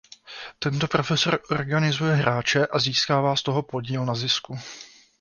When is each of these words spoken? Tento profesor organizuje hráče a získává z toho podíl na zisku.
Tento 0.59 0.87
profesor 0.87 1.39
organizuje 1.49 2.15
hráče 2.15 2.67
a 2.67 2.79
získává 2.79 3.35
z 3.35 3.41
toho 3.41 3.61
podíl 3.63 4.05
na 4.05 4.15
zisku. 4.15 4.57